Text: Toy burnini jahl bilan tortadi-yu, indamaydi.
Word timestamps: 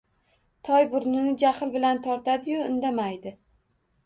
Toy 0.69 0.87
burnini 0.93 1.33
jahl 1.43 1.75
bilan 1.75 2.01
tortadi-yu, 2.09 2.65
indamaydi. 2.71 3.37